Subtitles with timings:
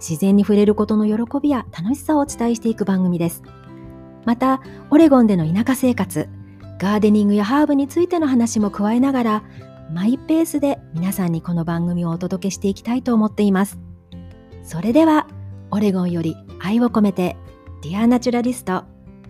[0.00, 3.42] 自然に触れることの喜びや楽しさをお伝えしていく番組です。
[4.24, 6.28] また、オレゴンでの田舎生活、
[6.78, 9.44] ガーデニングやハーブについての話も加えながら、
[9.92, 13.78] マイペースで皆さんにこの番組をお届けしていきたいと思っています。
[14.62, 15.26] それでは、
[15.70, 17.36] オレゴンより愛を込めて、
[17.82, 18.84] Dear Naturalist、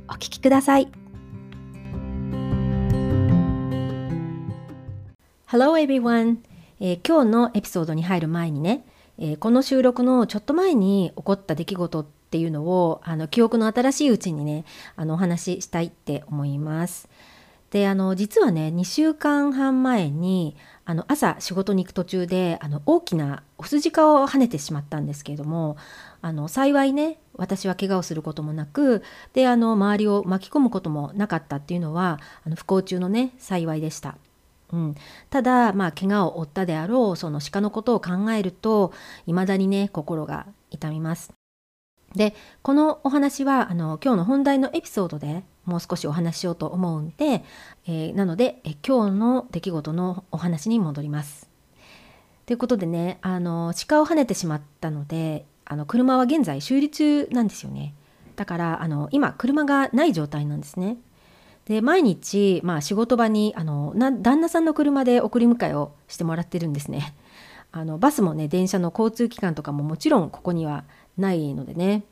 [0.08, 0.88] お聴きください。
[5.48, 6.36] Hello everyone!
[6.78, 8.84] えー、今日のエピソードに入る前にね、
[9.20, 14.64] えー、この収録のちょっと前に起こった出来事っていうのをあの記憶の新しいうちにね
[14.96, 17.08] あのお話ししたいって思います。
[17.70, 25.76] であの実はね2週間半前にあの朝仕事に行く途中であの大きなオスジカを跳ねてしまったんですけれども
[26.20, 29.04] あの幸いね私は怪我をすることもなく
[29.34, 34.16] であの周りを巻き込むこともなかったっていうのはあの不幸中のね幸いでした。
[34.72, 34.94] うん、
[35.30, 38.92] ただまあ怪我を負ったであろうその鹿のことを考えると
[39.26, 41.32] 未だにね心が痛みます。
[42.14, 47.44] でこのお話はあの今日の本題のエピソードでもう少しお話ししようと思うんで、
[47.86, 51.48] えー、なのでえ今日の出来事のお話に戻ります。
[52.46, 57.94] ということでねあの鹿をはねてしまったのであの車は現在修理中なんですよね。
[58.34, 60.96] だからあの今車がない状態なんですね。
[61.66, 67.14] で毎日、まあ、仕事場にあの旦那さんの車で送り迎えをしてもらってるんですね。
[67.72, 70.84] あのバスもね電車の交通機関とかももちろんここには
[71.16, 72.02] ないのでね、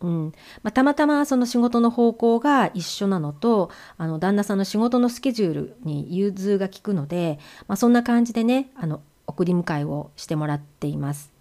[0.00, 11.32] うんまあ、たまたまその仕事の方向が一緒なのとあの旦那さんの仕事のスケジュールに融通が利くので、まあ、そんな感じでねあの送り迎えをしてもらっています。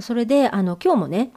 [0.00, 1.32] それであの今日もね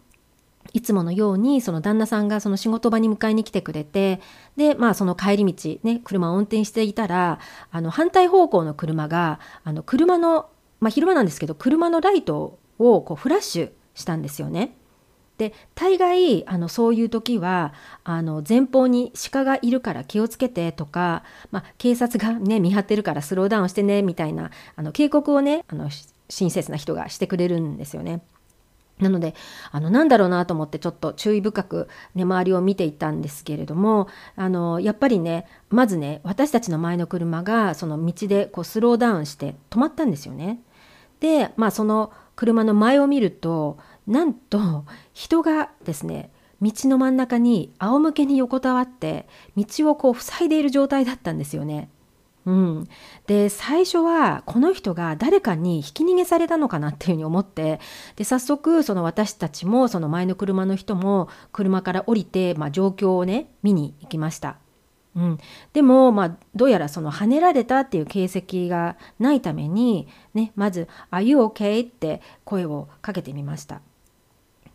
[0.72, 4.22] いつものようにその旦那さんがその仕事場に迎えに来てくれて
[4.56, 7.40] でまあその帰り道ね車を運転していたら
[7.72, 14.76] あの反対方向の車があの車のまあ昼間なんですけど車のライトをこうフラッシュしたんですよね。
[15.38, 25.90] で大概あのそういう時はあの前方に鹿がいるから気をつけてとか、まあ、警察がね見張ってるからスローダウンしてねみたいなあの警告をねあの
[26.30, 28.22] 親切な人がしてくれるんですよね。
[29.00, 29.34] なので
[29.72, 40.62] あのなんだろうなと思ってちょっと注意深く、ね、周りを見ていたんですけれどもあのやっぱりねまずね私たちの前の車がその道でこうスローダウンして止まったんですよね。
[41.20, 43.78] でまあその車の前を見ると
[44.08, 46.32] なんと人がですね
[46.62, 49.28] 道の真ん中に仰向けに横たわって
[49.58, 51.90] 道をこう塞いでいる状態だったんですよね。
[52.46, 52.88] うん、
[53.26, 57.80] で最初はこの人が誰かにひき逃げされたのかなっていうふうに思って
[58.18, 64.58] で早速その私たちもその前の車の人も車から降りて、まあ、状況をね見に行きました。
[65.16, 65.38] うん、
[65.74, 73.82] でも、まあ、どうやらその跳ねられたっていう形跡がないために、ね、まず「Are you okay?」って声をかけてみました。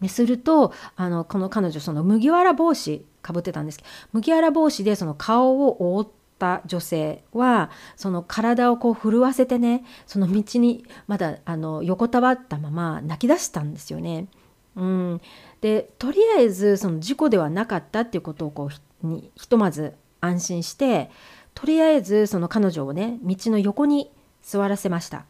[0.00, 14.28] でするとあのこの彼女その麦わら帽子かぶってたんですけど麦わら帽子でその顔を覆ってった女性はその体をこう震わせてねその道にまだあの横たわったまま泣き出したんですよね。
[14.76, 15.20] うん、
[15.60, 18.70] でとりあえずその事故ではなかったっていうことをこ
[19.02, 21.10] うにひとまず安心して
[21.54, 24.12] とりあえずその彼女をね道の横に
[24.42, 25.26] 座らせました。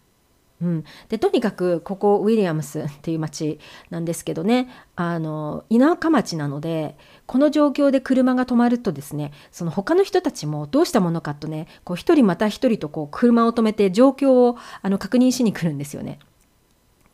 [0.61, 3.61] うん、でとにかくここウィリアムスっていう町
[3.91, 6.97] なんですけどねあの田舎町なので
[7.27, 16.19] この状況で車が止まるとですねその他の人たちもどうしたものかとね一人また一人とこう車を止めて状況をあの確認しに来るんですよね。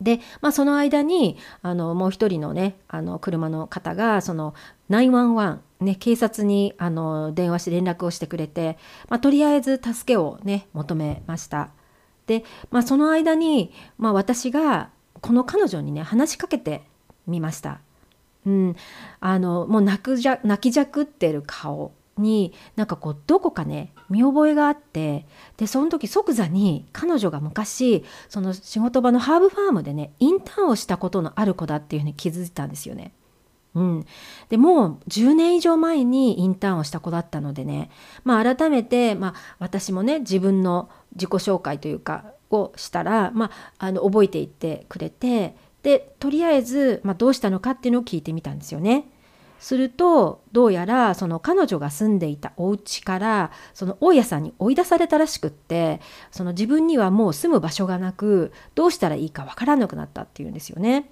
[0.00, 4.54] で、まあ、その間にあのもう一人のねあの車の方がその
[4.90, 8.76] 911、ね、警察にあの電話して連絡をしてくれて、
[9.08, 11.70] まあ、とりあえず助けをね求めました。
[12.26, 14.90] で、まあ、その間に、まあ、私が
[15.20, 16.82] この彼女にね話しかけて
[17.26, 17.80] みました。
[18.46, 18.76] うん、
[19.20, 25.26] あのもう泣くじゃ泣きじゃくってる顔になんかこうどこかね見覚えがあって
[25.56, 33.12] でその時即座に彼女が昔その仕事場のハーブファームでねインターンをしたことのある子だっていうふうに気づいたんですよね。
[33.74, 34.06] うん、
[34.48, 37.90] でもう10年以上前にインターンをした子だったのでね、
[38.22, 49.08] まあ、改めて、まあ、私もね自分の自己紹介というかをしたら、まあ、あの覚えていってくれてでとりあえず、まあ、どうしたのかっていうのを聞いてみたんですよね。
[49.60, 61.10] するとどうやらその彼女が住んでいたお家からその大家さんに追い出されたらしくってその自分にはもう住む場所がなくどうしたらいいかわからなくなったっていうんですよね。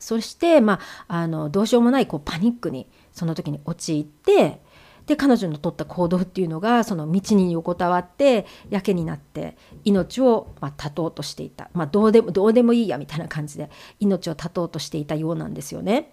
[0.00, 4.60] そして、まあ、あのどうしようもないこうパニックにその時に陥って
[5.06, 16.12] で彼女の取った行動っていうのがその道に横たわってやけになって命をま絶とうとしていた、まあ、どうでもどうでもいいやみたいな感じで命を絶とうとしていたようなんですよね。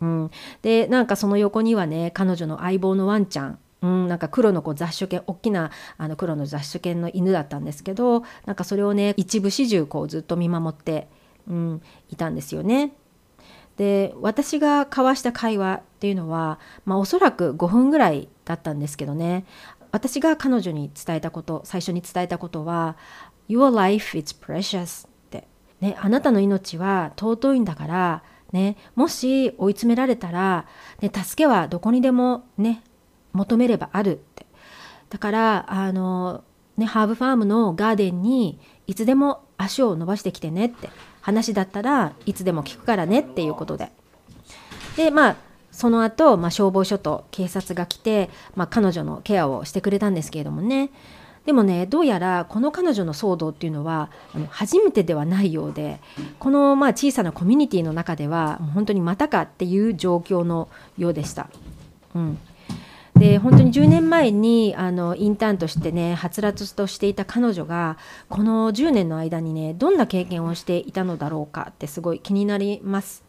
[0.00, 0.30] うん、
[0.62, 11.08] でなんかその横にはね彼女の相棒のワンちゃんうん、なんか黒のこう雑種犬大きなあの黒の雑種犬の犬だったんですけどなんかそれをね一部始終こうずっと見守って、
[11.48, 12.92] うん、いたんですよね。
[13.80, 19.46] で私が交わした会話っていうのは、まあ、おそらく5分ぐらいだったんですけどね。
[19.90, 22.98] 私が彼女に伝えたこと最初に伝えたことは
[23.48, 25.48] 「Your life is precious」って、
[25.80, 28.22] ね、あなたの命は尊いんだから
[28.52, 30.66] ね、もし追い詰められたら、
[31.00, 32.82] ね、助けはどこにでもね
[33.32, 34.44] 求めればあるって。
[35.08, 36.44] だからあの、
[36.76, 40.90] ね、ハーブファームのガーデンにいつでも足を伸ばしてきてねって。
[41.20, 43.90] 話だったらいつでも聞くからねっていうことで。
[44.96, 45.36] でまあ
[45.70, 50.90] その後、まあ消防署と警察が来て、まあ、彼女のケアをしてくれたんですけれどもね。
[51.46, 54.10] でもねどうやらこの彼女の騒動っていうのは
[54.50, 55.98] 初めてではないようで
[56.38, 60.68] このまあ小さなコミュニティの中では本当にまたかっていう状況の
[60.98, 61.48] ようでした。
[62.14, 62.38] うん。
[63.20, 67.98] で本当に10年前にあのインターンとしてねはつらつとしていた彼女が
[68.30, 73.22] この10年の間にねどんな経験をしていたのだろうかってすごい気になります。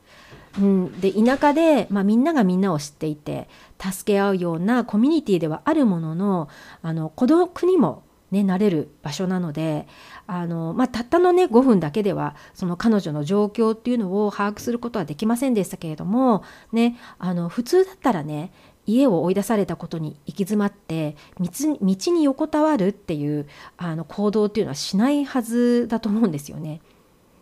[0.59, 3.49] うん、で田舎で、まあ、みんながみんなを知っていて
[3.79, 6.47] 助け合うようなコミュニティではあるものの
[6.81, 9.87] あの孤独にも、ね、なれる場所なので
[10.25, 18.51] あの、まあ、たったのね5分だけではその彼女の状況っていうのを把握することはできませんでしたけれども、ね、あの普通だったらね
[18.85, 23.47] 家を追い出されたことに行き詰まって道に横たわるっていう
[23.77, 26.81] あの行動っていうのはしないはずだと思うんですよね。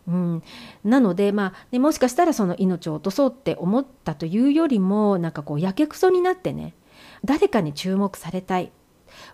[0.07, 0.43] うん、
[0.83, 6.73] なので、まあね、もしかしたらその命を落とそうって思ったというよりもなんかこうやけくそになってね
[7.23, 8.71] 誰かに注目されたい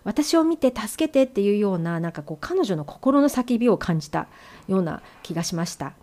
[0.04, 4.28] 私を見て助けてっていうようななんかこう彼女の心の叫びを感じた
[4.68, 5.94] ような気がしました。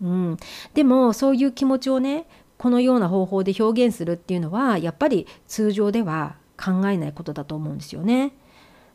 [0.00, 0.36] うん、
[0.74, 2.26] でもそういう気持ちをね
[2.58, 8.32] このような方法で表現するっていうのはやっぱり通常では考えないことだと思うんですよね。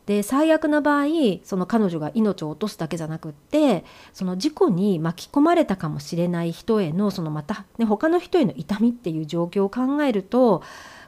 [0.06, 1.06] で最悪な場合
[1.44, 10.62] その彼女が命を落とすだけじゃなくってその事故に巻き込まれたかもしれない人へのそのまた、ね、他の人への痛みっていう状況を考えると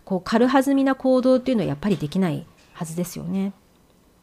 [0.06, 3.53] こう軽はずみな行動っていうのはやっぱりできないはずですよね。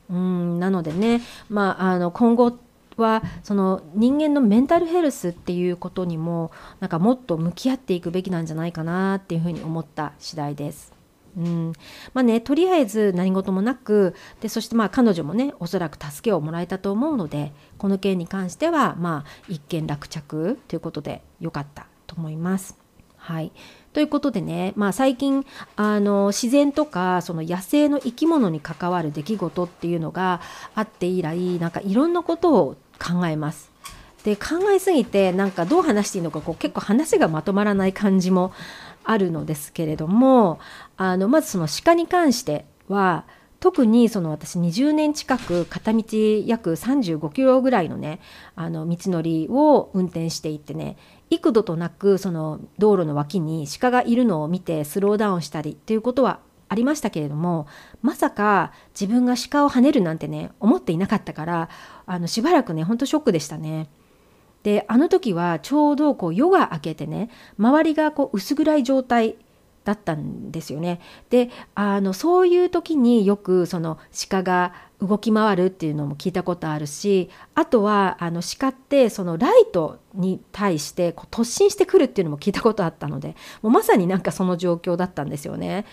[0.10, 2.58] うんなのでね、まあ、あの今後
[3.02, 10.94] はその人間のメンタルヘルスっていうことにもなんかもっと向き合っていくべきなんじゃないかなっていうふうに思った次第です。
[11.36, 11.74] うん
[12.14, 22.84] まあね、とりあえず何事もなくでそしてまあ彼女もねおそらく助けをもらえたと思うのでこの件に関してはまあ一件落着ということでよかったと思います。
[23.24, 23.54] はい、
[23.94, 25.46] ということでね、まあ、最近
[25.78, 30.42] あの自然とかその野生の生き物に関わる出来事っていうのが
[30.76, 33.72] あって以来なんかいろんなことを考えます。
[34.24, 38.54] で考えすぎてなんかどう話していいのかこう結構話がまとまらない感じも
[39.04, 40.60] あるのですけれども
[40.96, 43.26] あのまずその鹿に関しては
[43.60, 46.04] 特にその私20年近く片道
[46.46, 48.20] 約35キロぐらいのね
[48.56, 50.98] あの道のりを運転していってね
[51.30, 56.40] 幾度となくその道路の脇に鹿がいるのを見てスローダウンしたりっていうことは
[56.70, 57.68] ありましたけれども
[58.02, 61.70] まさか自分が鹿を跳ねるなんてね思っていなかったから
[62.06, 63.90] あのしばらくねほんとショックでしたね。
[64.64, 69.36] であの時はちょうどこう夜が明けてね周りがこう薄暗い状態
[69.84, 71.02] だったんですよね。
[71.30, 85.86] であのそういう時によくその鹿が動き回るっていうのも聞いたことあるしあとはあの鹿ってそのライトに対してこう突進してくるっていうのも聞いたことあったのでもうまさになんかその状況だったんですよね。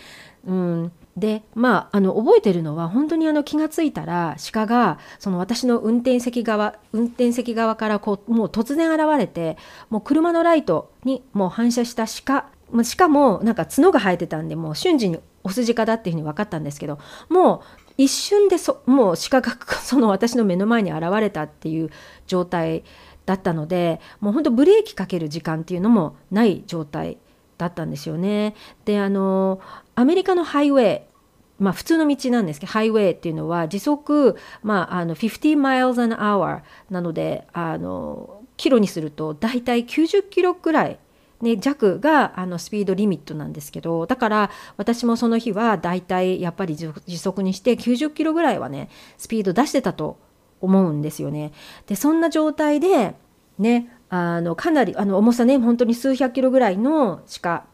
[0.47, 9.59] うん、でまああの覚えてるのは本当にあの気が付いたら鹿がその私の運転席側運転席側からこうもう突然現れて
[9.90, 12.50] もう車のライトにもう反射した鹿
[12.85, 17.61] しかもなんか角が生えてたんでもう瞬時にオスジカだっていうふうに分かったんですけどもう
[17.99, 21.90] 一瞬でそもう鹿が その私の目の前に現れたっていう
[22.26, 22.85] 状態
[23.26, 27.18] だったのでもうほんとブレーキかける時間っていうのもない状態
[27.61, 28.55] だったんですよね。
[28.85, 29.61] であの
[29.95, 31.11] アメリカのハイウェイ
[31.59, 40.99] まあ、普通の道なんですけどハイウェイっていうのは時速、まあ、あの50 miles an hour なのであのキロにすると大体90キロくらい
[41.43, 50.19] ね、弱があのスピードリミットなんですけどだから私もその日はだいたいやっぱり時速にして90キロぐらいはねスピード出してたと
[50.61, 51.52] 思うんですよね。
[51.87, 53.14] でそんな状態で
[53.59, 57.64] ねあのかなりあの重さね本当に数百キロぐらいの鹿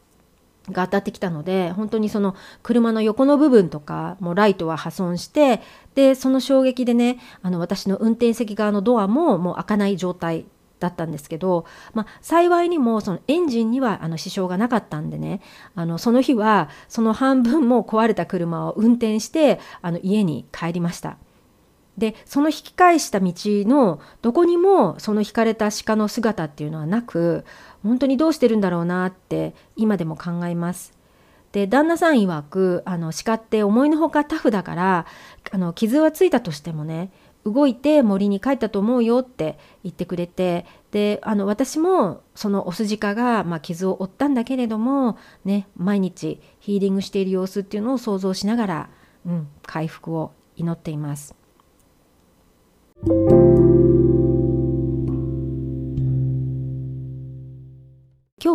[0.70, 5.62] が当たってきたので本当にその車の横の部分とかもライトは破損して
[5.94, 10.46] でその衝撃でねあの私の運転席側のドアももう開かない状態
[10.78, 11.64] だったんですけど、
[11.94, 15.40] まあ、幸いにもそのエンジンにはあの支障がなかったんでね
[15.74, 21.16] あのその日はその半分も壊れた車を運転してあの家に帰りました。
[21.98, 27.44] でその引き返した道のどこにもその引かれた鹿の姿っていうのはなく
[27.82, 30.96] 本当にどうしてるんだろうなって今でも考えます。
[31.52, 35.06] で旦那さん曰くあの鹿って思いのほかタフだから
[35.52, 37.10] あの傷はついたとしてもね
[37.46, 48.90] 動いて森に帰ったと思うよって言ってくれてであの私もそのオスジカが、まあ、傷を負ったんだけれども、ね、毎日ヒーリングしている様子っていうのを想像しながら、
[49.24, 51.45] うん、回復を祈っています。
[53.04, 53.14] 今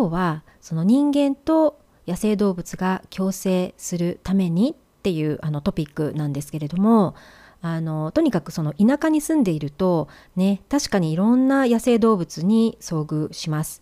[0.10, 7.16] 日はその人間と野生動物が共生するためにっていうあのトピックなんですけれども
[7.62, 13.82] あのとにかくその田舎に住んでいるとね確かにいろんな野生動物に遭遇します。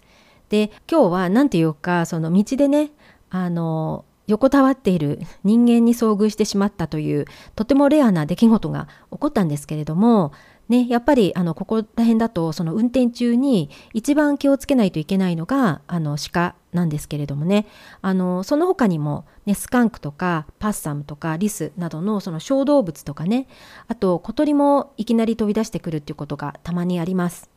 [0.49, 2.91] で今日は何て言うかその道でね
[3.29, 10.31] あの横たわっている人間に遭遇してしまったというとてもレアな出来事が起こったんですけれども
[10.69, 17.65] ね、やっぱりあのここら辺だとその運転中に一番気をつけないといけないのがあの鹿なんですけれどもね。
[18.03, 23.47] あのその他にも、ね、スカンクとかパッサムとかリスなどのその小動物とかね。
[23.87, 27.49] あと小鳥もいきなり飛び出してくるっていうことがたまにあります。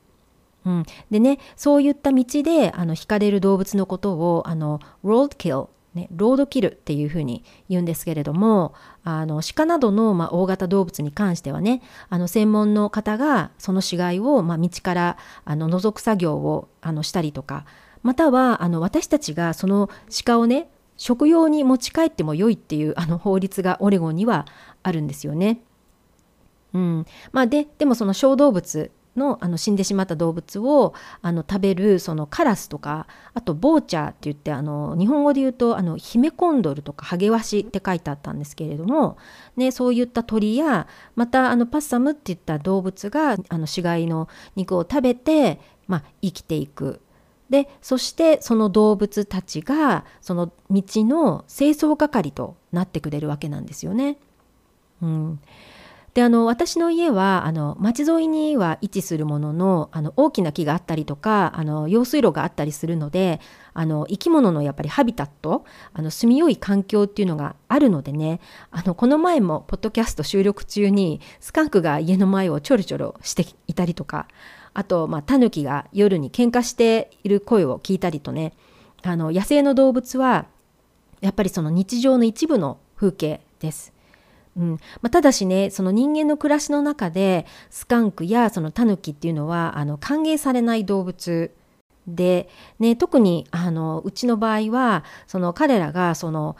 [0.65, 17.67] うん、でねそういった道であの惹かれる動物のことをあのロードキルね、ロードキルっていうふうに言うんですけれどもあの鹿などの、まあ、大型動物に関してはねあの専門の方がその死骸を、まあ、道からあの除く作業をあのしたりとか
[18.03, 19.91] またはあの私たちがその
[20.25, 24.47] 鹿をね食用に持ち帰っても良いっていうあの法律がオレゴンには
[24.83, 25.63] あるんですよね。
[26.75, 39.19] うんまあ、ででもその小動物のあの死んでしまった動物をあの食べるそのカラスとかあとボーチャーって言ってあの日本語で言うとあのヒメコンドルとかハゲワシって書いてあったんですけれども、
[39.57, 47.01] ね、そういった鳥やまたあのパッサムっていった動物があの死骸の肉を食べて、まあ、生きていく。
[47.51, 54.17] でそしてその動物たちがその道の清掃係となってくれるわけなんですよね。
[55.03, 55.41] うん、
[56.15, 63.41] であの私の家はあの町沿いには位置するもののあの大きな木があったりとかあの用水路があったりするので
[63.73, 65.65] あの生き物のやっぱりハビタット
[65.95, 68.41] あの住みよい環境っていうのがあるのでね
[68.71, 74.29] あのこの前もポッドキャスト収録中にスカンクが家の前をちょろちょろしていたりとか
[74.75, 78.53] あと、まあ、タヌキが夜に喧嘩している声を聞いたりとね
[79.03, 80.47] あの野生の動物は
[81.23, 83.93] やっぱりその日常の一部の風景です。
[84.57, 91.55] うんまあ、ただしねその人間の暮らしの中でスカンクやそのタヌキっていうのはあの歓迎されない動物
[92.07, 96.57] で、ね、特にあのうちの場合はその彼らがその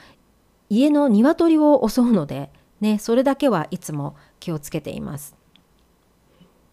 [0.71, 5.37] 家の鶏を襲うので、ね、それだけはいつも気をつけています。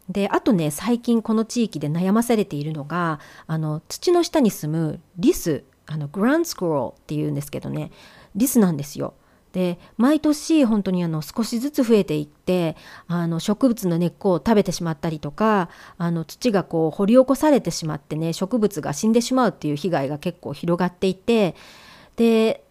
[0.08, 7.92] であとね最近この地域で悩まされているのがあの土の下に住むリスあのグランスクローっていうんですけどね
[8.36, 9.14] リスなんですよ。
[9.52, 12.76] で毎年本当にあの少しずつ増えていって
[13.08, 21.56] あの植物の根っこを食べてしまったりとかあの土がこう掘り起こされてしまってね植物が死んでしまうっていう被害が結構広がっていて
[22.16, 22.64] で、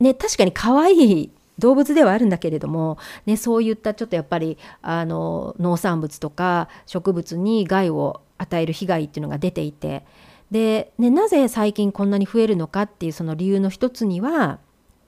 [0.00, 10.04] ね、確かに可愛い動物ではあるんだけれども、ね、そういったちょっとやっぱりあの農産物とか植物に害を与える被害っていうのが出ていて
[10.50, 14.58] で、ね、なぜ最近こんなに増えるのかっていうその理由の一つには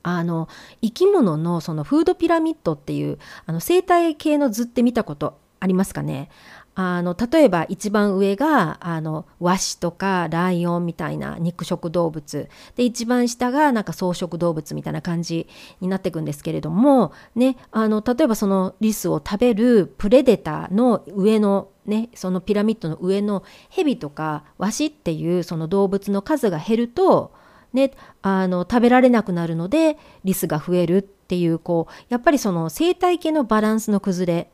[0.04, 0.48] あの
[0.80, 6.30] 生き物のそのフードピラミッドっていうあの生態系の図って見たことありますかね？
[6.76, 12.48] あの例えば一番上があのワシとかライオンみたいな肉食動物。
[12.76, 15.48] で一番下がなんか草食動物みたいな感じ
[15.80, 27.32] になっていくんですけれども、ね、あの例えばそのリスを食べるプレデターの上のね、そのピラミッドの上のヘビとかワシっていうその動物の数が減ると
[27.74, 27.90] ね、
[28.22, 34.50] あの食べられなくなるのでリスが増えるっていうこうやっぱりその生態系のバランスの崩れ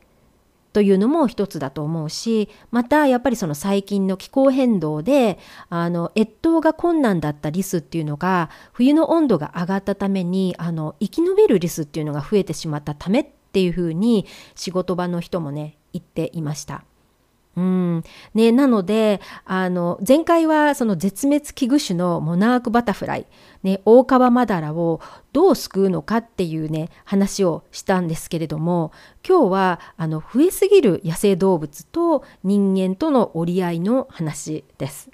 [0.73, 5.37] というのも一つだと思うしまたやっぱりその最近の気候変動で
[5.69, 14.25] あの越冬が困難だったリスっていうのが冬の温度が上がったためにあの生き延びるリスっていうのが増えてしまったためっていうふうに
[14.55, 16.85] 仕事場の人もね言っていました。
[17.61, 18.03] うん
[18.33, 23.27] ね、なのであの前回はその絶滅危惧種のモナークバタフライ、
[23.61, 24.99] ね、オオカバマダラを
[25.31, 28.91] どう救うのかっていうね話をしたんですけれども
[29.27, 35.11] 今日はあの増えすぎる野生動物と人間との折り合いの話です。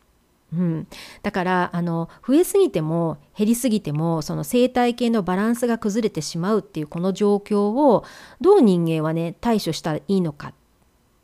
[0.54, 0.88] うん、
[1.24, 8.06] だからあの増えすぎても減りすぎてもその生態系のバランスが崩れてしまうっていうこの状況を
[8.40, 10.54] どう人間はね対処したらいいのか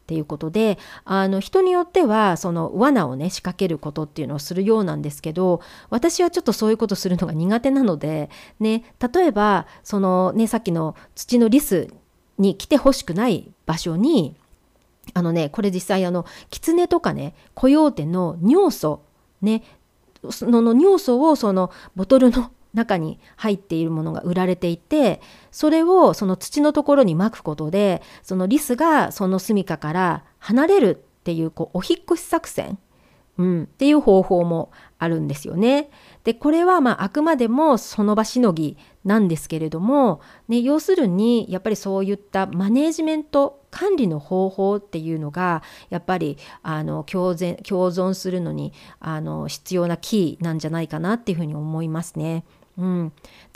[0.03, 8.29] っていうことであの人によってはその罠をね仕掛けることっていうのをするようなんですけど私はちょっとそういうことするのが苦手なので、
[8.59, 8.83] ね、
[9.13, 11.87] 例えばその、ね、さっきの土のリス
[12.37, 14.35] に来てほしくない場所に
[15.13, 19.03] あのねこれ実際あのキツネとかねコヨーテの尿素
[19.41, 19.63] ね
[20.31, 32.77] その尿素をそのボトルの中に入っているものが売られていてそれをその土のところにまくことでそのリスがその住処から離れるっていうこうお引越し作戦、
[33.37, 35.89] うん、っていう方法もあるんですよね。
[36.23, 52.45] でこれはまああくまでもその場しのぎなんですけれども、ね、要するにやっぱりそういったマネージメント管理の方法っていうのがやっぱりあの共存共存するのにあの必要なキーなんじゃないかなっていうふうに思いますね。
[52.77, 53.11] うん、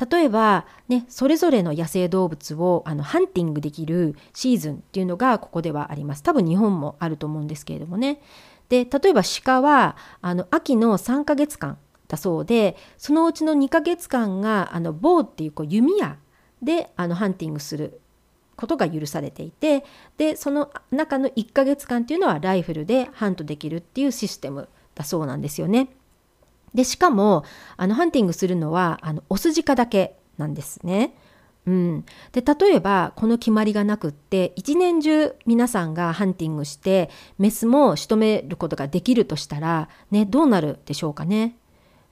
[0.09, 6.23] 例えば、ね、それぞれの野生動物をあのハンティングできるシーズンっていうのがここではあります。
[6.23, 8.21] 多分日本もあると思うんですけれどもね。
[8.69, 16.17] で例えば鹿はあの秋の3ヶ月間だそうでそのうちの2ヶ月間があのボウっていうこう弓矢
[16.61, 18.01] であのハンティングする
[18.55, 19.85] ことが許されていて
[20.17, 25.89] でその中の1ヶ月間っていうのはライフルでハントできるっていうシステムだそうなんですよね。
[26.73, 27.43] でしかも
[27.77, 31.15] あのハンティングするのはあのオスジカだけなんですね。
[31.65, 41.57] うん、で例えばこの決まりがなくって一年中皆さんがハンティングしてメスも仕留めることができるとしたら、ね、どうなるでしょうかね。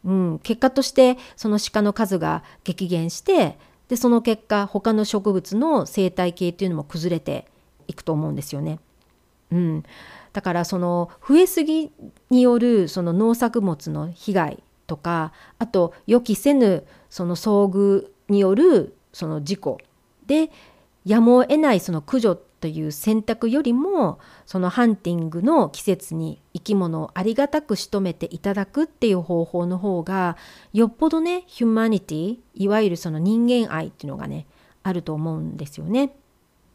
[0.04, 7.48] うん、結果としてその鹿の数が激減してでその結果他の植物の生態系っていうのも崩れて
[7.88, 8.80] いくと思うんですよね。
[9.52, 9.84] うん、
[10.36, 11.94] だからその増えすぎ
[12.30, 19.78] によるその農作物の被害とかあと予期せぬその遭遇によるその事故
[20.28, 20.52] で
[21.06, 30.36] やむを得ないその駆除という選択よりもそのハンティングの季節に生き物をありがたく仕留めていただくっていう方法の方が
[30.74, 34.48] よっぽどねヒューマニティいわゆるその人間愛っていうのがね
[34.84, 36.14] あると思うんですよね。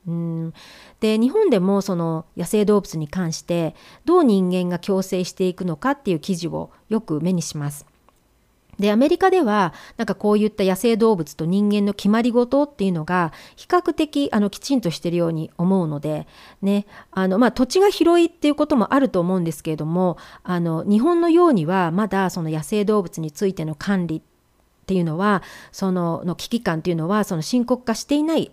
[0.07, 0.55] うん
[1.01, 7.87] で日本でもその野生動物に関してどう人間が共生していくのかっていう記事をよく目にします。
[8.81, 16.27] でアメリカではなんかこういった野生動物と人間の決まり事っていうのが比較的あのきちんとしてるように思うので、
[16.63, 24.23] ねあのまあ、土地が広いっていうこともあると思うんですけれどもあの日本のようにはまだその野生動物についての管理っ
[24.87, 28.51] ていうのはそのの危機感っていうのはその深刻化していない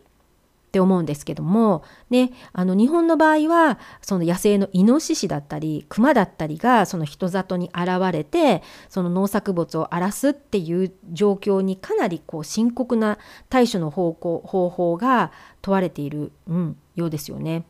[0.67, 13.17] って思うんですけども、ね、あの日本の場合はその野生のイノシシだったりクマだったりがその人里に現れてその農作物を荒らすっていう状況にかなりこう深刻な
[13.49, 17.65] 対処の方向方法が問われている、うん、ようですよね。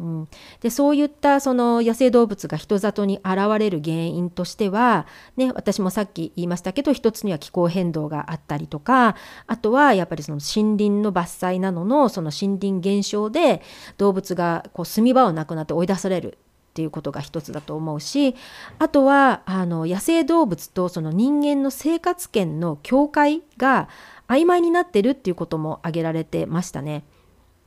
[0.00, 0.28] うん、
[0.60, 9.14] でそういったその野生動物が人里に現れる原因としては、ね、私もさっき言いましたけど一つには気候変動があったりとか
[9.46, 13.60] あとはやっぱりその森林の伐採などのその森林減少で
[13.98, 16.38] 動物がこう住み場をなくなって追い出される
[16.70, 18.34] っていうことが一つだと思うし
[18.78, 23.88] あとはあの野生動物とその人間の生活圏の境界が
[24.28, 27.04] 曖昧になってるっていうことも挙げられてましたね。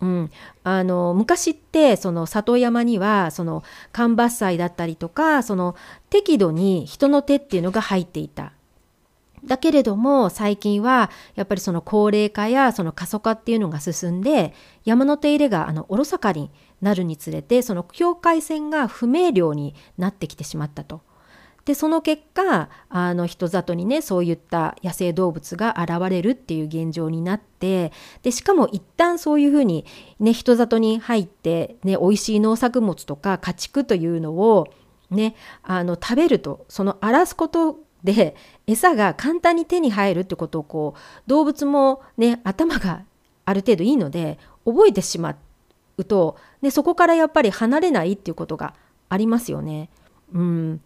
[0.04, 0.32] うん、
[0.66, 3.64] あの昔ってその里山にはその
[3.94, 5.78] 間伐採だったりとかその
[6.10, 8.52] 適度に人の手っていうのが入っていた。
[9.46, 14.54] だけれども最近はやっぱりその高齢化やその過疎化っていうのが進んで
[14.86, 16.50] 山の手入れがあのおろそかに
[16.82, 21.02] なるにつれてその境界線が不明瞭になってきてしまったと。
[21.66, 29.86] でその結果あの人里にねそういった野生動物が現れるっていう現状になってでしかも一旦そういうふうに、
[30.20, 34.68] ね、人里に入って、ね、美味しい農作物とか家畜というのを、
[35.10, 38.36] ね、あの食べるとその荒らすことで
[38.68, 43.04] 餌が簡単に手に入るってことをこう動物もね頭が
[43.46, 45.38] ある程度いいので覚えてしま
[45.98, 48.74] うとでそこからやっぱり離れないっていうことが
[49.08, 49.90] ありますよね。
[50.34, 50.82] うん、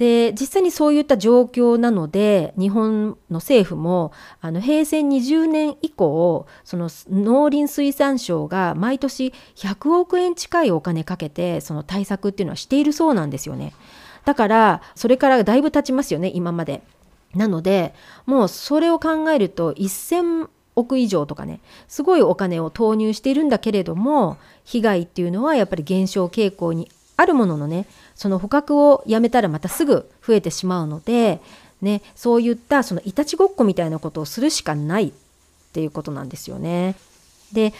[0.00, 13.74] で実際にそういった状況なので日本の政府もあの平成20年以降その農林水産省が毎年100億円近いお金かけてその対策っていうのはしているそうなんですよね。
[14.24, 16.80] だからそれからだいぶ経ちますよね今まで。
[17.34, 27.86] なのでもうそれを考えると1000億以上とかねすごいお金を投入しているんだけれども被害っていうのはやっぱり減少傾向にあるもののね
[28.20, 31.40] その捕獲をやめたらまたすぐ増えてしまうので、
[31.80, 35.12] ね、そういったそのいたちごっこみたいなことをするしかないっ
[35.72, 36.96] ていうことなんですよね。
[37.50, 37.72] で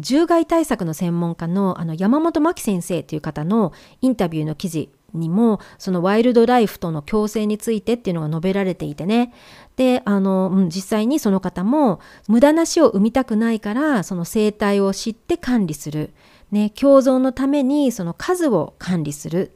[0.00, 9.34] 獣害対策の専門家のあの山本真紀先生という方のインタビューの記事にもそのワイルドライフとの共生についてっていうのが述べられていてね。
[9.74, 11.98] であの、うん、実際にその方も
[12.28, 16.14] 無駄な死を生みたくないからその生態を知って管理する。
[16.52, 19.50] ね、共存のためにその数を管理する。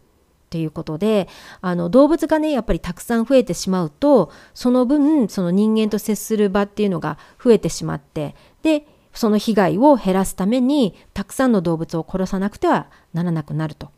[0.55, 1.27] っていうことで
[1.63, 13.91] あの動物がねやっぱりたくさん増えてしまうとその分その人間と接する場っていうのが増えてしまってでその被害を減らすためにたくさんの動物を殺さなくてはならなくなると。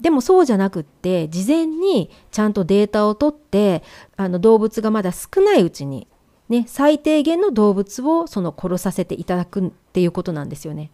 [0.00, 3.82] でもそうじゃなくって事前にちゃんとデータを取って
[4.16, 6.08] あの動物がまだ少ないうちに、
[6.48, 10.90] ね、最低限の動物をその殺させていただくっていうことなんですよね。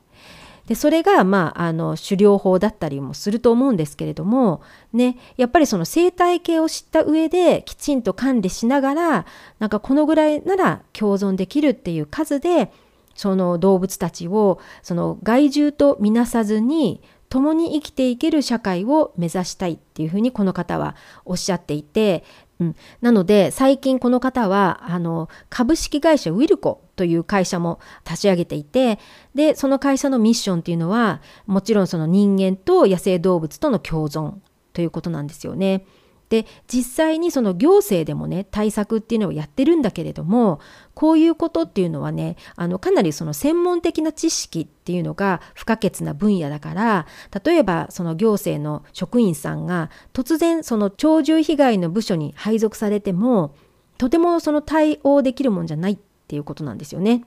[0.70, 9.26] でそれが、まあ、あの狩猟法だったりもすると思うんですけれども、ね、やっぱりその生態系を知った上できちんと管理しながら
[9.59, 12.70] なんかこのぐらいなら共存できるっていう数で
[13.16, 22.22] その動物たちをその害獣とみなさずに共に生きていける社会を目指したいっていうふうにこの方はおっしゃっていて
[22.61, 28.98] うん、なので最近この方はあの株式会社ウィルコという会社も立ち上げていて
[29.34, 34.34] でその会社のミッションっていうのはもちろんその人間と野生動物との共存
[34.74, 35.86] ということなんですよね。
[36.28, 40.60] で実際にその行政でもね対策っていうのをやってるんだけれども
[40.92, 47.06] こういうことっていうのはねあのかなりその専門的な知識っていうのが不可欠な分野だから
[47.42, 53.54] 例えばその行政の職員さんが突然その鳥獣被害の部署に配属されても
[53.96, 55.98] とてもその対応できるもんじゃないっ
[56.30, 57.24] ていうことなんですよね。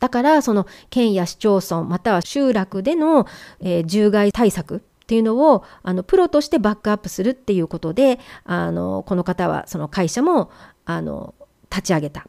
[0.00, 3.26] だからその県や市町村または集落での、
[3.60, 10.50] えー、獣害対策っていうのをあのプロとしてバックアップするっていうことであのこの方はその会社も
[10.86, 11.34] あの
[11.70, 12.26] 立ち上げた。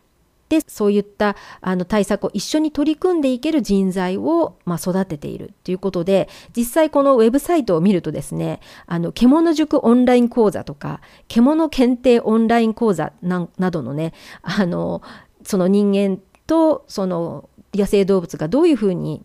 [0.49, 15.01] でそういったあの対策を一緒に取り組んでいける人材を、まあ、育てているということで実際このウェブサイトを見るとですねあの獣塾オンライン講座とか獣検定オンライン講座などのねあの
[15.43, 19.23] その人間とその野生動物がどういうふうに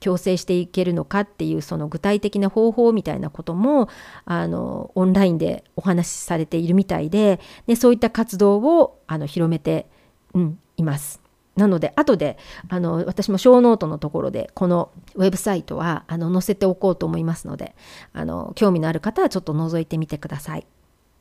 [0.00, 3.88] 共生していけるのかっていうその具体的な方法みたいなことも
[4.24, 9.86] あのオンラインでお話しされているみたいででそういった活動をあの広めて、
[10.34, 11.20] うん、います。
[11.56, 12.36] なので後で
[12.68, 17.74] あの私もショーノートのところでこのウェブサイトはあの載せておこうと思いますので
[18.12, 20.66] あの興味のある方はちょっと覗いてみてください。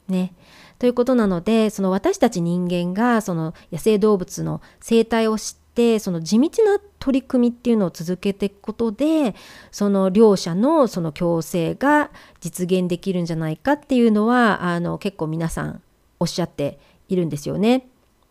[0.07, 0.33] ね、
[0.77, 9.35] ということなのでその私たち人間がその野生動物の生態を知ってその地道な取り組みっていうのを続けていくことで
[9.71, 15.81] その両者のその共生が実現できるんじゃないかっていうのはあの結構皆さん
[16.19, 17.87] おっしゃっているんですよね。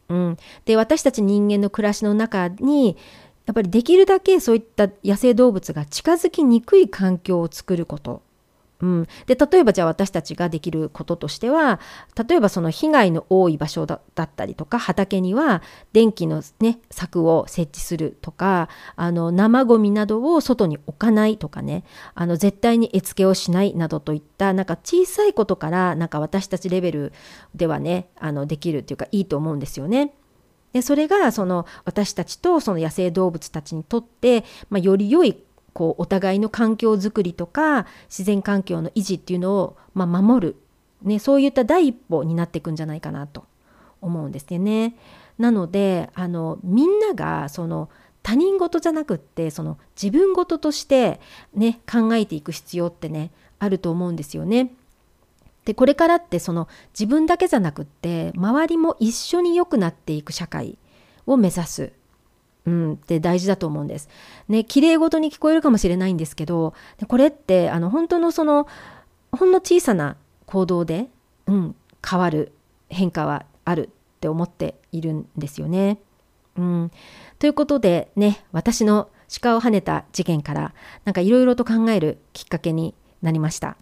[0.09, 2.97] うん、で私たち人間の暮らしの中に
[3.47, 8.23] やっぱりできるだけそういった野生動物が近づきにくい環境を作ること。
[8.85, 11.81] うん、で例えばじゃあ私たちができることとしては
[12.29, 15.63] 例えばその被害の多い場所だったりとか畑には
[15.95, 27.13] 電気の、ね、柵を設置するとかあの生ごみなどを外に置かないとかねあの絶対に絵付けをしないなどといったなんか小さいことからなんか私たちレベル
[27.55, 30.13] ではねあのできるっていうかいいと思うんですよね。
[30.75, 35.41] でそれがその私たちとその野生動物たちにとって、まあ、より良い
[35.75, 40.57] こうお互いの環境づくりとか自然環境の維持っていうのを、まあ、守る、
[41.03, 43.45] ね、そういった第一歩になっていくんじゃないかなと
[44.01, 44.97] 思うんですよね。
[45.37, 47.91] なのであのみんながその
[48.23, 51.21] 他人事じゃなくってその自分事として
[51.55, 54.73] ね考えていく必要ってねあると思うんですよね。
[55.65, 60.79] でこれからってその自分だけじゃなくって周りも一緒に良くなっていく社会
[61.27, 61.93] を目指す
[62.67, 64.09] うん、って大事だと思うんです。
[64.49, 66.75] ね、綺麗事に聞こえるかもしれないんですけど
[67.09, 68.67] これってあの本当のその
[69.33, 71.09] ほんの小さな行動で、
[71.47, 71.77] うん、
[72.09, 72.53] 変わる
[72.89, 75.99] 変化はあるって思っているんですよね。
[76.57, 76.91] うん、
[77.39, 79.09] ということでね私の
[79.41, 80.73] 鹿を跳ねた事件から
[81.05, 83.77] なんかいろいろと考えるきっかけになりました。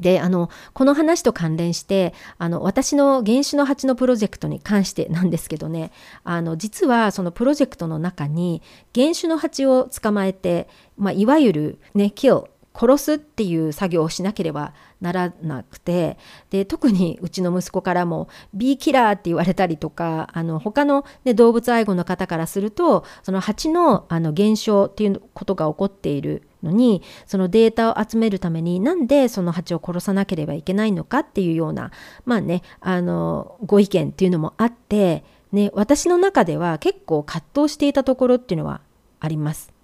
[0.00, 5.90] であのこの話と関連してあの私の原種の蜂のプロジェクトに関してなんですけどね
[6.24, 8.62] あの実はそのプロジェクトの中に
[8.94, 12.44] 原種の蜂を捕まえて、まあ、いわゆるねキル
[12.78, 16.18] 殺すっていう作業をしなければならなくて
[16.50, 31.90] で特にうちの息子からも「ビーキラー」って言われたりとかあの他の、ね、動物愛護の方からするとその蜂のあの減少っていうことが起こっているのにそのデータを集めるためになんでその蜂を殺さなければいけないのかっていうような
[32.24, 38.80] まあねあのご意見っていうのもあって、ね、私の中では結構葛藤していたところっていうのは
[39.20, 39.76] あります。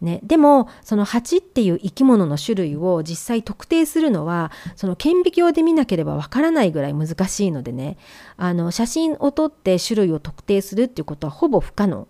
[0.00, 7.98] ね、でもその蜂っていう生き物の種類を実際特定するのはその顕微鏡で見なければわからないぐらい難しいのでね
[8.38, 12.08] あの写真を撮って種類を特定するっていうことはほぼ不可能、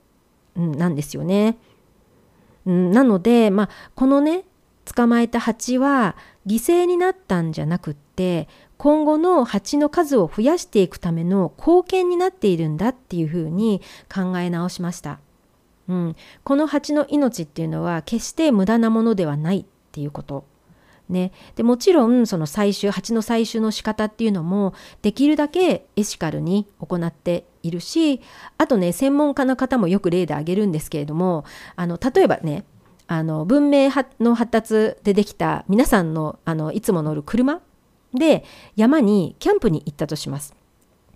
[0.55, 1.59] なんですよね。
[2.67, 4.45] うん、なので、まあ、このね
[4.85, 13.81] 捕まえた蜂は犠牲になったんじゃなくって今後の蜂の数を増やしていくための貢献になっているんだっていうふうに
[14.13, 15.19] 考え直しました。
[15.89, 20.45] うん、この蜂の命っていうのは決して無駄なものではないっていうこと。
[21.09, 28.21] ね、でもちろんその採集蜂の採集の仕方っていうのもできるだけエシカルに行っているし
[28.59, 31.45] あとね専門家の方もよく例で挙げるんですけれども
[31.77, 32.65] あの例えばね
[33.07, 37.61] あの文明の発達でできた皆さんのあのいつも乗る車
[38.15, 40.55] で山にキャンプに行ったとします。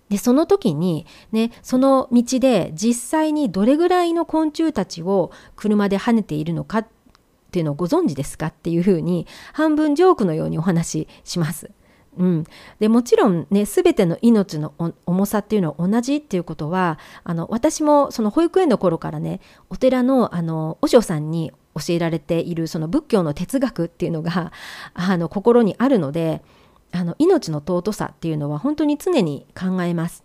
[0.08, 6.86] でその時にねその道で実際にどれぐらいの昆虫たちを車で跳ねているのかっ
[7.52, 11.70] ていうのをご存知ですかっていうふうに半分ジョークのようにお話しします。
[12.18, 12.44] うん、
[12.80, 14.74] でもちろんね全ての命の
[15.06, 24.52] 重さっていうのは同じっていうことはあの私もその保育園の頃からねお寺のあの和尚さんに教えられているその仏教の哲学っていうのが
[24.94, 26.42] あの心にあるので
[26.92, 30.24] あの命の尊さっていうのは本当に常に考えます。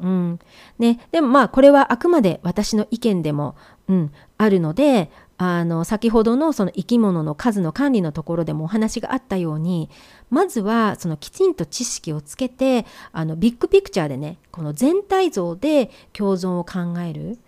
[0.00, 0.40] うん。
[0.80, 3.54] ね、でもまあこれはあくまで私の意見でも、
[3.88, 5.10] うん、あるので
[5.44, 9.90] あの先ほどのその生き物の数の管理のところでもお話があったように
[10.30, 17.38] まずはそのきちんと知識をつけてあのビッグピクチャーでねこの全体像で共存を考える。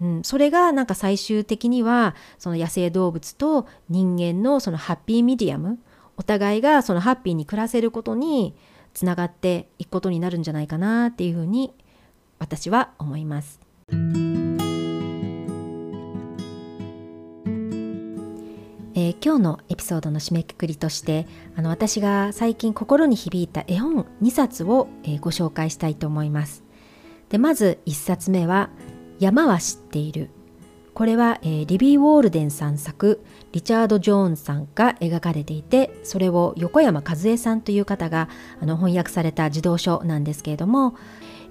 [0.00, 5.78] うん、それがなんか最終的にはその野生動物と人間のそのハッピーミディアム
[6.16, 8.56] お互いがそのハッピーに暮らせることに
[8.94, 11.72] つながっていくことになるんじゃないかなっていうふうに
[12.40, 13.60] 私は思います。
[18.94, 21.26] えー、今日のエピソードの締めくくりとして
[21.56, 26.62] あの私が最近心に響いた絵本2冊を、えー、ご紹介したいと思います。
[27.30, 28.68] でまず1冊目は
[29.18, 30.30] 「山は知っている」
[30.94, 38.28] これは、えー、リビー・ウォールデンさん作リチャード・ジョーンさんが描かれていてそれを横山和恵さんという方が
[38.60, 40.94] あの翻訳された児童書なんですけれども、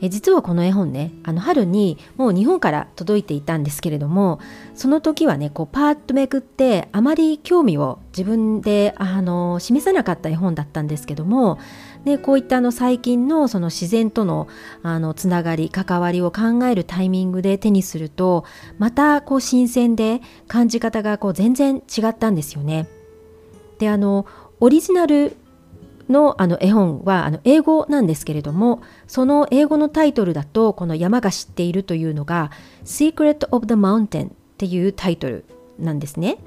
[0.01, 4.39] え実はこの絵本ねあの春にもう日本から届いていたんですけれども
[4.73, 11.59] その時はねこうパーッとめくってあまり興味を自分であの示さなかった絵本だったんですけども
[12.03, 14.47] でこういったあの最近のその自然との
[14.81, 18.43] あのつながり関わりを考えるタイミングで手にすると
[18.79, 22.87] またこう新鮮で感じ方がこう全然違ったんですよね。
[23.77, 24.25] であの
[24.59, 25.35] オリジナル
[26.11, 32.51] のあの絵本はあの英語なんですけれどもその英語のタイトルだとこの山が知っているというのが
[32.85, 35.45] Secret of the Mountain っていうタイトル
[35.79, 36.37] なんですね。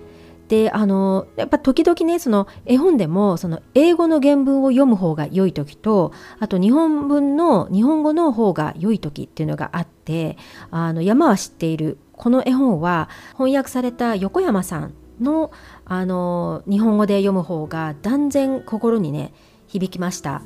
[0.49, 10.37] であのやっぱ時々ねその絵本でもその英語の原文を読む方が良い時とあと日本文の日本語の方が良い時っていうのがあって
[10.71, 15.51] あの山は知っているこの絵本は翻訳された横山さんの
[15.85, 19.33] あの日本語で読む方が断然心にね
[19.75, 20.43] 響きました。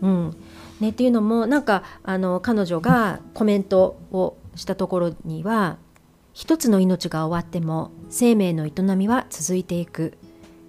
[0.00, 0.36] うん。
[0.80, 5.76] ね、っていうのもなんかあの彼女がコメントをしたところには
[6.32, 10.16] 一つの命が終わっても生命の営みは続いていく。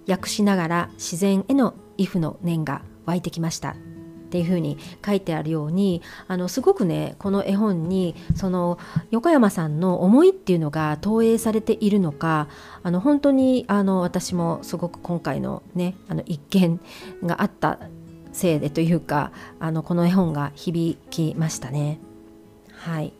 [0.08, 3.70] 訳しながら自然への畏怖の念が湧いてきました。
[3.70, 8.78] っていうふうに書いてあるようにあのすごくねこの絵本にその
[9.10, 12.46] 横山さんの思いっていうのが投影されているのか
[12.84, 16.78] あの本当にあの私もすごく今回のねあの一見
[17.24, 17.80] があった
[18.32, 21.98] せいでというかあのこの絵本が響きましたね。
[22.72, 23.12] はい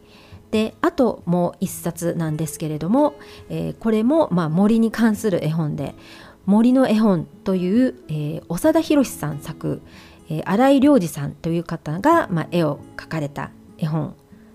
[0.51, 3.15] であともう一冊なんですけれども、
[3.49, 5.95] えー、これも、まあ、森に関する絵本で
[6.45, 9.81] 「森の絵本」という、えー、長田博さん作、
[10.29, 14.15] えー、新井良二さんという方が、まあ、絵を描かれた絵本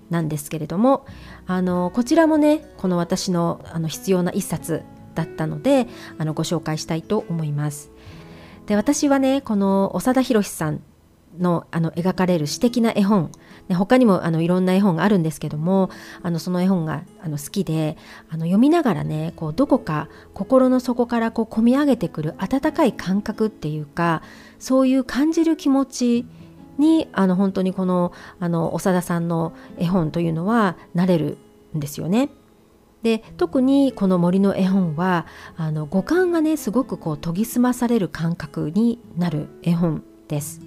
[0.09, 1.05] なんですけれども
[1.47, 4.83] あのこちらもねこの私のあの必要な一冊
[5.15, 5.87] だったので
[6.17, 7.89] あのご紹介したいと思います。
[8.65, 10.81] で私はねこの長田博さん
[11.39, 13.31] のあの描かれる詩的な絵本、
[13.67, 15.89] ね、他にもあのいろんな絵本があるんですけども
[16.23, 17.97] あのその絵本があの好きで
[18.29, 24.21] あの読みながらねこうどこか心の底からこう込み上げてくる温かい感覚っていうか
[24.59, 26.25] そういう感じる気持ち
[26.77, 31.37] にあの本当にこのあの長田さんの絵本というのはなれる
[31.75, 32.29] んですよね。
[33.05, 40.59] で特にこの森の絵本はあの五感がねすごくこう研ぎ澄まされる感覚になる絵本です。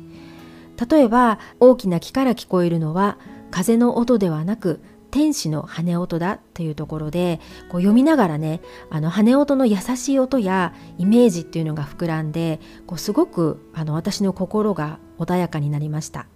[0.89, 3.19] 例えば大きな木から聞こえるのは
[3.51, 16.29] 風の音ではなく天使の羽音だというところでこう読みながらねあの羽音の優しい音やイメージっていうのが膨らんでこうすごくあの私の心が穏やかになりました。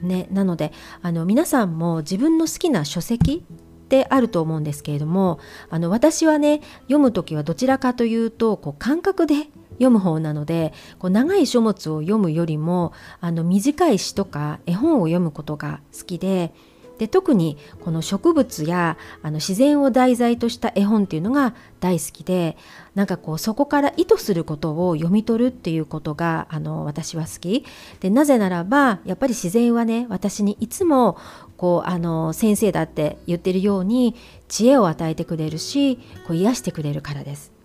[0.00, 0.72] ね、なので
[1.02, 3.44] あの皆さんも自分の好きな書籍
[3.86, 5.38] ってあると思うんですけれども
[5.70, 16.52] あの私はね読む時はどちらかというとこう感覚で読む方なのでこう長い書物を読むよりもあの短い詩とか絵本を読むことが好きで
[16.98, 22.56] で特にこの植物やあの自然を題材とした絵本っていうのが大好きで
[22.94, 27.66] なんかこうそこから意図することを読み取るっていうことがあの私は好き。
[28.00, 31.18] でなぜならばやっぱり自然はね私にいつも
[31.56, 34.14] こうあの先生だって言ってるように
[34.48, 37.56] 知恵を与えてくれるしこう癒してくれるからです。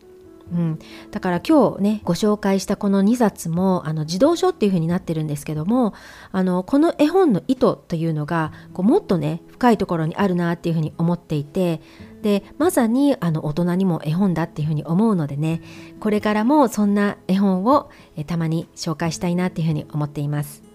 [0.52, 0.80] うん、
[1.12, 5.94] だから今日ねご紹介したこの2冊もあの児童書っていう風になってるんですけども
[6.32, 11.82] あのこの絵本の意図というのがこうもっとね深いところにあるなっていう風に思っていて
[12.22, 15.62] でまさにあの大人にも絵本だっていう風に思うのでね
[16.02, 20.71] これからもそんな絵本をえたまに紹介したいなっていう風に思っています。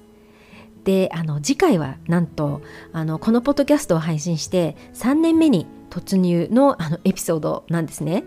[0.86, 8.24] であの次回はなんとあのこのポッドキャストを配信して3年目に突入のあのエピソードなんですね。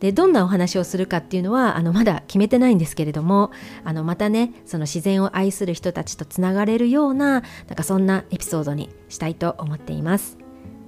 [0.00, 3.50] でどんなお話をするかっていうのはあのまだ決めてないんですけれども
[3.84, 7.42] あのまたねその自然を愛する人たちとつながれるようななん
[7.76, 10.36] かそんなエピソードにしたいと思っています。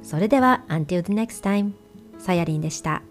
[0.03, 1.73] それでは Until the next time
[2.19, 3.03] さやりんでした。